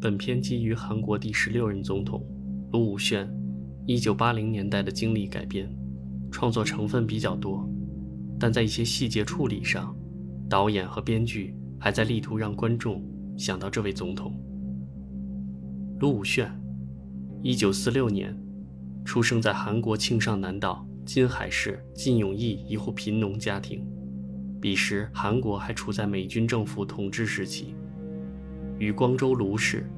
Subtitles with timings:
[0.00, 2.24] 本片基于韩国第十六任总统
[2.70, 3.28] 卢武铉
[3.88, 5.68] 1980年代的经历改编，
[6.30, 7.68] 创作成分比较多，
[8.38, 9.96] 但在一些细节处理上，
[10.48, 13.02] 导演和编剧还在力图让观众
[13.36, 14.32] 想到这位总统。
[15.98, 16.48] 卢武铉
[17.42, 18.38] ，1946年
[19.04, 23.84] 出生在韩国庆尚南道金海市金永义一户贫农家庭，
[24.60, 27.74] 彼时韩国还处在美军政府统治时期。
[28.78, 29.88] 与光州卢氏，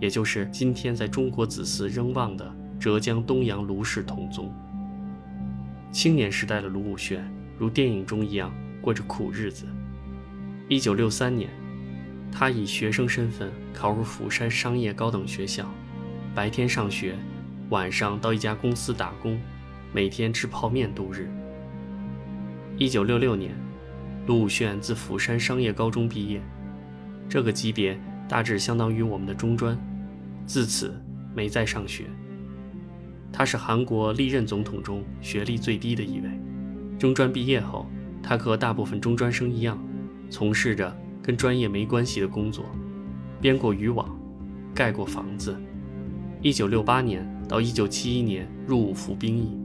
[0.00, 4.52] 也就是今天在中国子嗣仍旺的浙江东阳卢氏同宗。
[5.90, 7.20] 青年时代的卢武铉，
[7.58, 9.66] 如电影中一样过着苦日子。
[10.68, 11.50] 一九六三年，
[12.30, 15.68] 他以学生身份考入釜山商业高等学校，
[16.34, 17.14] 白天上学，
[17.68, 19.38] 晚上到一家公司打工，
[19.92, 21.30] 每天吃泡面度日。
[22.78, 23.52] 一九六六年，
[24.26, 26.40] 卢武铉自釜山商业高中毕业，
[27.28, 28.00] 这个级别。
[28.32, 29.76] 大致相当于我们的中专，
[30.46, 30.98] 自此
[31.34, 32.06] 没再上学。
[33.30, 36.30] 他是韩国历任总统中学历最低的一位。
[36.98, 37.84] 中专毕业后，
[38.22, 39.78] 他和大部分中专生一样，
[40.30, 42.64] 从事着跟专业没关系的工作，
[43.38, 44.08] 编过渔网，
[44.74, 45.54] 盖过房子。
[46.40, 49.60] 1968年到1971年入伍服兵役。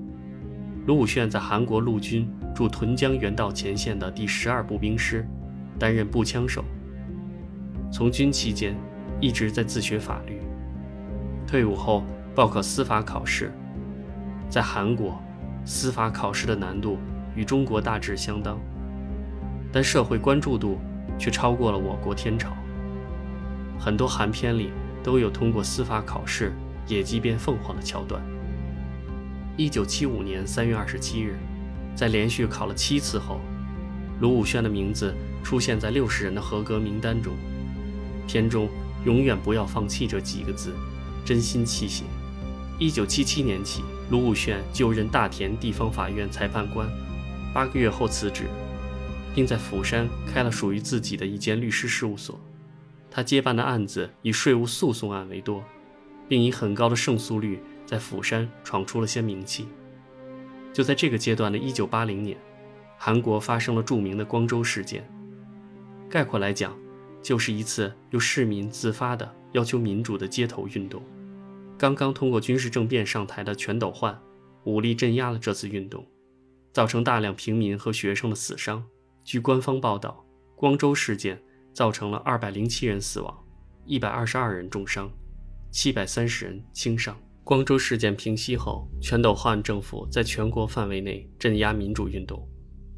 [0.88, 5.26] 卢武铉在韩国陆军驻屯江原道前线的第十二步兵师，
[5.80, 6.66] 担任步枪手。
[7.92, 8.76] 从军期间，
[9.20, 10.42] 一直在自学法律。
[11.48, 12.04] 退伍后
[12.36, 13.52] 报考司法考试，
[14.50, 15.18] 在韩国，
[15.64, 16.98] 司法考试的难度
[17.36, 18.60] 与中国大致相当，
[19.72, 20.78] 但社会关注度
[21.18, 22.52] 却超过了我国天朝。
[23.80, 26.52] 很多韩片里都有通过司法考试
[26.88, 28.22] 野鸡变凤凰的桥段。
[29.56, 31.38] 一九七五年三月二十七日，
[31.96, 33.40] 在连续考了七次后，
[34.20, 37.34] 卢武铉的名字出现在六十人的合格名单中。
[38.28, 38.70] 片中
[39.06, 40.76] “永远不要放弃”这几个字，
[41.26, 42.04] 真心泣血。
[42.78, 46.88] 一九七七年起，卢武铉就任大田地方法院裁判官，
[47.54, 48.44] 八个月后辞职，
[49.34, 52.40] 并在釜山开了属于自己的一间律师事务所。
[53.10, 55.64] 他接办的案子以税务诉讼案为多，
[56.28, 59.68] 并以很高的胜诉率在釜山闯出了些名气。
[60.72, 62.38] 就在这个阶段的一九八零年，
[63.00, 65.10] 韩国发生了著名的光州事件。
[66.08, 66.78] 概括来讲，
[67.22, 71.02] 就是一次由市民自发的要求民主的街头运动。
[71.78, 74.20] 刚刚通过军事政变上台的全斗焕，
[74.64, 76.06] 武力镇压了这次运动，
[76.74, 78.84] 造成大量平民和学生的死伤。
[79.24, 81.42] 据官方报道，光州事件
[81.74, 83.46] 造成了二百零七人死亡，
[83.86, 85.12] 一百二十二人重伤，
[85.70, 87.16] 七百三十人轻伤。
[87.44, 92.48] 光州事件平息后，全斗焕政府在全国范围内镇压民主运动，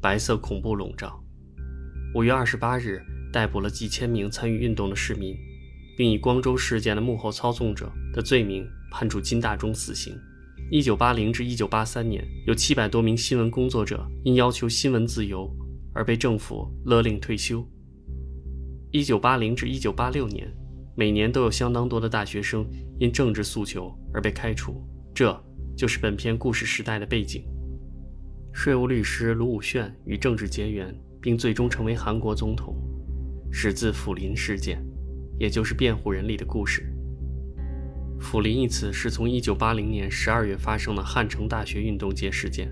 [0.00, 1.22] 白色恐怖笼罩。
[2.14, 3.00] 五月二十八日。
[3.32, 5.36] 逮捕了几千名参与运动的市民，
[5.96, 10.14] 并以光州事件的幕后操纵者的罪名判处金大中死刑。
[10.70, 15.50] 一九八零至一九八三年，有七百多名新闻工作者因要求新闻自由
[15.92, 17.66] 而被政府勒令退休。
[18.92, 20.48] 一九八零至一九八六年，
[20.96, 22.64] 每年都有相当多的大学生
[22.98, 24.82] 因政治诉求而被开除。
[25.14, 25.36] 这
[25.76, 27.42] 就是本片故事时代的背景。
[28.52, 32.74] 税务律师卢武铉与政治结缘，并最终成为韩国总统。
[33.50, 34.84] 始自抚林事件，
[35.38, 36.86] 也就是辩护人里的故事。
[38.20, 42.70] 抚林一词是从1980年12月发生的汉城大学运动街事件，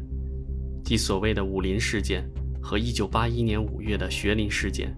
[0.84, 2.30] 即所谓的武林事件
[2.60, 4.94] 和1981年5月的学林事件，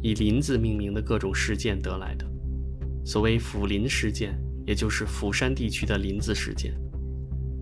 [0.00, 2.24] 以林字命名的各种事件得来的。
[3.04, 6.72] 所谓抚林事件，也就是釜山地区的林字事件。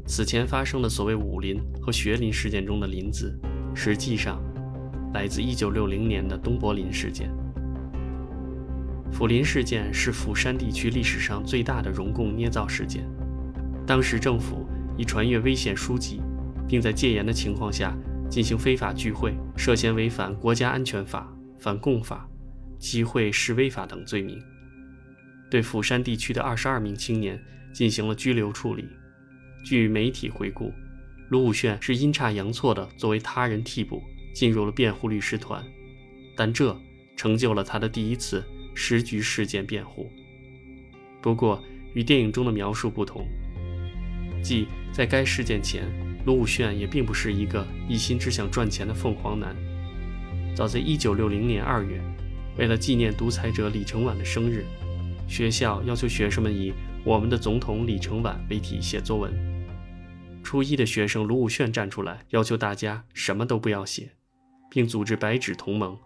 [0.07, 3.37] 此前发生的所谓武林和学林事件中的林字，
[3.75, 4.41] 实际上。
[5.17, 7.31] 来自1960年的东柏林事件。
[9.11, 13.03] 釜林事件是釜山地区历史上最大的容共捏造事件。
[13.87, 14.69] 当时政府
[14.99, 16.21] 以传阅危险书籍，
[16.69, 17.97] 并在戒严的情况下
[18.29, 22.29] 进行非法聚会，涉嫌违反国家安全法、反共法、
[22.79, 24.39] 集会示威法等罪名，
[25.51, 27.43] 对釜山地区的22名青年
[27.73, 28.87] 进行了拘留处理。
[29.65, 30.75] 据媒体回顾，
[31.31, 34.03] 卢武铉是阴差阳错的作为他人替补。
[34.37, 35.65] 进入了辩护律师团，
[36.37, 36.79] 但这
[37.17, 38.45] 成就了他的第一次
[38.75, 40.13] 时局事件辩护。
[41.23, 43.27] 不过，与电影中的描述不同，
[44.43, 45.89] 即在该事件前，
[46.27, 49.57] 卢武铉也并不是一个一心只想赚钱的凤凰男。
[50.55, 51.99] 早在1960年2月，
[52.59, 54.67] 为了纪念独裁者李承晚的生日，
[55.27, 56.75] 学校要求学生们以
[57.07, 59.33] “我们的总统李承晚”为题写作文。
[60.43, 64.11] 初一的学生卢武铉站出来，要求大家什么都不要写。
[64.71, 65.99] 并组织白纸同盟，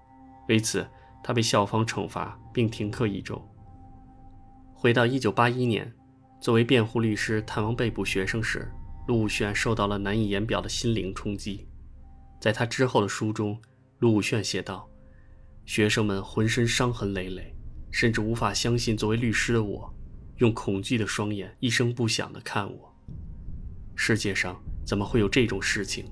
[0.49, 0.87] 为此
[1.23, 3.41] 他被校方惩罚并停课一周。
[4.75, 5.93] 回到1981年，
[6.41, 8.73] 作为辩护律师探望被捕学生时，
[9.07, 11.69] 陆武铉受到了难以言表的心灵冲击。
[12.41, 13.61] 在他之后的书中，
[13.99, 14.89] 陆武铉写道
[15.67, 17.55] ：“学生们浑身伤痕累累，
[17.91, 19.95] 甚至无法相信作为律师的我，
[20.39, 22.97] 用恐惧的双眼一声不响地看我。
[23.95, 26.11] 世界上怎么会有这种事情？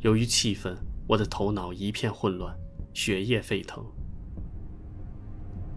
[0.00, 0.76] 由于气愤，
[1.10, 2.56] 我的头脑一片混乱，
[2.94, 3.84] 血液沸腾。”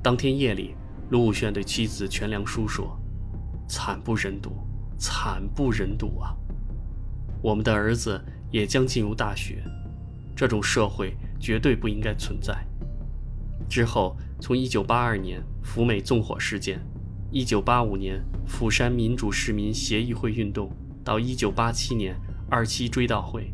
[0.04, 0.76] 当天夜里，
[1.10, 2.96] 陆武铉对妻子全良淑说
[3.68, 4.52] ：“惨不忍睹，
[4.96, 6.36] 惨不忍睹啊！
[7.42, 9.64] 我们的儿子。”也将进入大学，
[10.36, 12.56] 这种社会绝对不应该存在。
[13.68, 16.80] 之后，从1982年福美纵火事件
[17.32, 20.72] ，1985年釜山民主市民协议会运动，
[21.04, 22.16] 到1987年
[22.48, 23.52] 二七追悼会，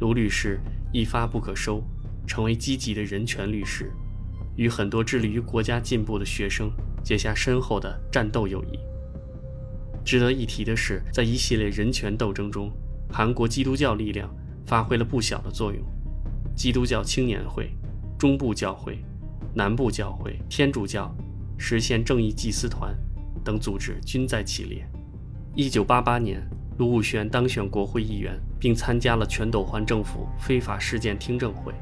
[0.00, 0.58] 卢律师
[0.94, 1.82] 一发不可收，
[2.24, 3.90] 成为积极的人权律师，
[4.54, 6.70] 与很多致力于国家进步的学生
[7.02, 8.78] 结下深厚的战斗友谊。
[10.04, 12.70] 值得一提的是，在一系列人权斗争中。
[13.10, 14.32] 韩国基督教力量
[14.66, 15.82] 发挥了不小的作用，
[16.54, 17.70] 基督教青年会、
[18.16, 18.98] 中部教会、
[19.52, 21.12] 南部教会、天主教、
[21.58, 22.96] 实现正义祭司团
[23.44, 24.88] 等组织均在其列。
[25.56, 26.40] 一九八八年，
[26.76, 31.72] 卢武铉当选国会议员，并参加了全斗焕政府非法事件听证会。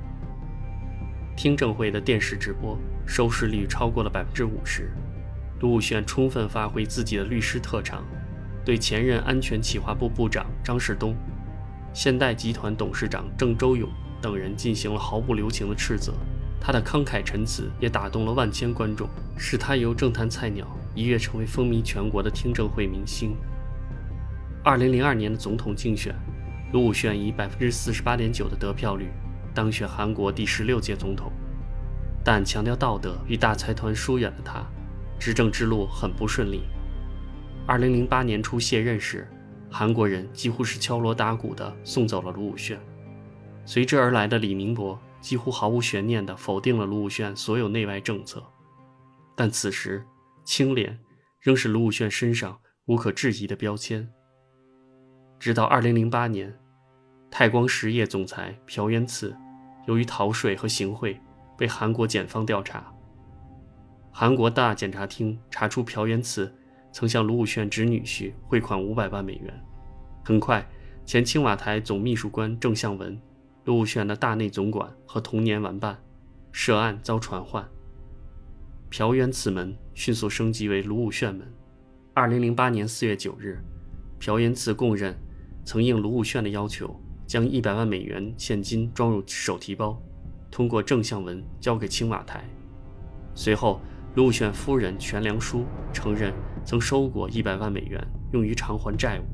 [1.35, 4.93] 听证会的电视直播收视率超过了百分之五十。
[5.61, 8.05] 卢武铉充分发挥自己的律师特长。
[8.65, 11.17] 对前任安全企划部部长张世东、
[11.93, 13.89] 现代集团董事长郑周永
[14.21, 16.13] 等人进行了毫不留情的斥责，
[16.61, 20.65] 他的慷慨陈词也打动了万千观众，使他由政坛菜鸟
[20.95, 23.35] 一跃成为风靡全国的听证会明星。
[24.65, 26.15] 二零零二年的总统竞选，
[26.73, 29.09] 卢武铉以百分之四十八点九的得票率
[29.53, 31.33] 当选韩国第十六届总统，
[32.25, 34.65] 但强调道德与大财团疏远的他，
[35.19, 36.63] 执政之路很不顺利。
[37.67, 39.29] 二零零八年初卸任时，
[39.69, 42.79] 韩国人几乎是敲锣打鼓地送走了卢武铉，
[43.65, 48.41] 随之而来的李明博几乎毫无悬念地否定了卢武铉所有内外政策。
[49.35, 50.07] 但此时，
[50.45, 51.01] 清廉
[51.41, 52.57] 仍是卢武铉身上
[52.87, 54.09] 无可置疑的标签。
[55.43, 56.57] 直到二零零八年，
[57.29, 59.37] 泰光实业总裁朴元赐
[59.89, 61.21] 由于逃税和行贿
[61.59, 62.95] 被韩国检方调查，
[64.13, 66.55] 韩国大检察厅查出朴元赐。
[66.93, 69.65] 曾向卢武铉侄女婿汇款五百万美元。
[70.25, 70.65] 很快，
[71.05, 73.21] 前青瓦台总秘书官郑向文、
[73.65, 76.01] 卢武铉的大内总管和童年玩伴
[76.53, 77.69] 涉案遭传唤。
[78.91, 81.53] 朴元此门迅速升级为卢武铉门。
[82.15, 83.59] 二零零八年四月九日，
[84.21, 85.19] 朴元赐供认
[85.65, 86.95] 曾应卢武铉的要求，
[87.27, 90.01] 将一百万美元现金装入手提包，
[90.51, 92.45] 通过郑向文交给青瓦台。
[93.35, 93.81] 随后，
[94.17, 96.33] 卢武铉夫人全良淑承认。
[96.65, 98.01] 曾收过一百万美元
[98.33, 99.25] 用于偿还债务，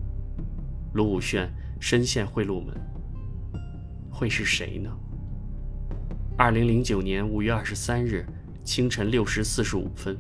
[0.95, 1.47] 卢武铉
[1.79, 2.75] 深陷贿赂门，
[4.11, 4.91] 会是谁呢？
[6.39, 8.25] 二零零九年五月二十三日
[8.65, 10.17] 清晨六时四十五分，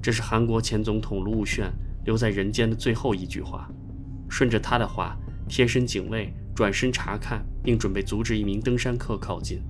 [0.00, 1.72] 这是韩国前总统卢武铉
[2.04, 3.68] 留在人间的最后一句话。
[4.28, 5.16] 顺着他的话，
[5.48, 9.62] 贴身警卫转身查看，并准备阻止一名登山客靠近，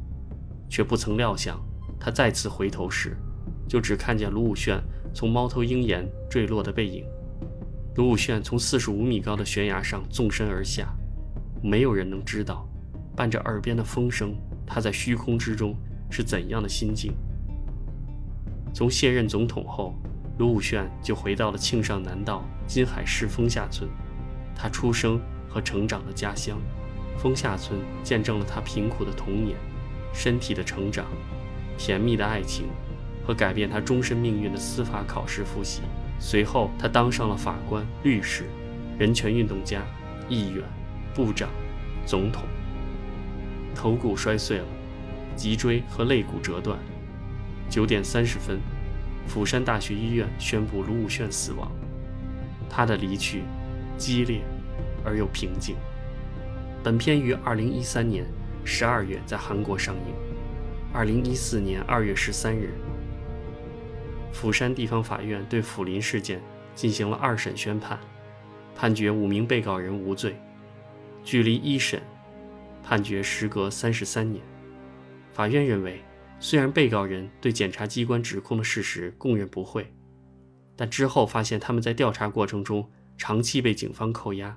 [0.68, 1.58] 却不曾料想，
[1.98, 3.16] 他再次回头时，
[3.68, 4.82] 就只看见卢武铉。
[5.14, 7.04] 从猫头鹰岩坠落的背影，
[7.96, 10.94] 卢武铉从四十五米高的悬崖上纵身而下，
[11.62, 12.68] 没有人能知道，
[13.16, 15.74] 伴着耳边的风声，他在虚空之中
[16.10, 17.12] 是怎样的心境。
[18.74, 19.94] 从卸任总统后，
[20.38, 23.88] 卢武铉就回到了庆尚南道金海市丰下村，
[24.54, 25.18] 他出生
[25.48, 26.58] 和成长的家乡。
[27.16, 29.56] 丰下村见证了他贫苦的童年、
[30.12, 31.06] 身体的成长、
[31.76, 32.66] 甜蜜的爱情。
[33.26, 35.82] 和改变他终身命运的司法考试复习。
[36.18, 38.44] 随后，他当上了法官、律师、
[38.98, 39.82] 人权运动家、
[40.30, 40.64] 议员、
[41.14, 41.50] 部长、
[42.06, 42.44] 总统。
[43.74, 44.64] 头骨摔碎了，
[45.36, 46.78] 脊椎和肋骨折断。
[47.68, 48.58] 九点三十分，
[49.26, 51.70] 釜山大学医院宣布卢武铉死亡。
[52.70, 53.42] 他的离去，
[53.98, 54.40] 激烈
[55.04, 55.76] 而又平静。
[56.82, 58.26] 本片于二零一三年
[58.64, 60.14] 十二月在韩国上映。
[60.92, 62.72] 二零一四年二月十三日。
[64.32, 66.40] 釜山地方法院对釜林事件
[66.74, 67.98] 进行了二审宣判，
[68.74, 70.36] 判决五名被告人无罪。
[71.24, 72.00] 距离一审
[72.82, 74.42] 判决时隔三十三年，
[75.32, 76.02] 法院认为，
[76.38, 79.92] 虽然被告人对检察机关指控的事实供认不讳，
[80.76, 84.56] 但之后发现他们在调查过程中长期被警方扣押，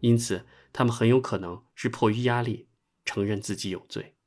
[0.00, 2.68] 因此他们很有可能是迫于压力
[3.04, 4.17] 承认自己有罪。